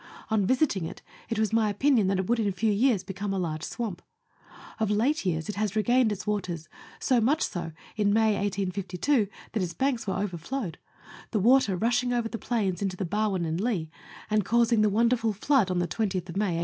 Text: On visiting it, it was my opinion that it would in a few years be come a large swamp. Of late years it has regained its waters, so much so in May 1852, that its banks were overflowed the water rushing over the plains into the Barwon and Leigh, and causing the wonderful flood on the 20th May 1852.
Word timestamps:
On 0.31 0.47
visiting 0.47 0.85
it, 0.87 1.03
it 1.29 1.37
was 1.37 1.53
my 1.53 1.69
opinion 1.69 2.07
that 2.07 2.17
it 2.17 2.25
would 2.27 2.39
in 2.39 2.47
a 2.47 2.51
few 2.51 2.71
years 2.71 3.03
be 3.03 3.13
come 3.13 3.35
a 3.35 3.37
large 3.37 3.61
swamp. 3.61 4.01
Of 4.79 4.89
late 4.89 5.27
years 5.27 5.47
it 5.47 5.57
has 5.57 5.75
regained 5.75 6.11
its 6.11 6.25
waters, 6.25 6.67
so 6.99 7.21
much 7.21 7.43
so 7.43 7.71
in 7.95 8.11
May 8.11 8.31
1852, 8.33 9.27
that 9.51 9.61
its 9.61 9.75
banks 9.75 10.07
were 10.07 10.15
overflowed 10.15 10.79
the 11.29 11.39
water 11.39 11.75
rushing 11.77 12.13
over 12.13 12.27
the 12.27 12.39
plains 12.39 12.81
into 12.81 12.97
the 12.97 13.05
Barwon 13.05 13.45
and 13.45 13.61
Leigh, 13.61 13.91
and 14.27 14.43
causing 14.43 14.81
the 14.81 14.89
wonderful 14.89 15.33
flood 15.33 15.69
on 15.69 15.77
the 15.77 15.87
20th 15.87 16.33
May 16.33 16.57
1852. 16.57 16.59